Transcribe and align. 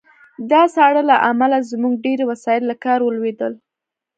د 0.49 0.51
ساړه 0.75 1.01
له 1.11 1.15
امله 1.29 1.57
زموږ 1.71 1.93
ډېری 2.05 2.25
وسایط 2.31 2.63
له 2.67 2.75
کار 2.83 2.99
ولوېدل 3.03 3.53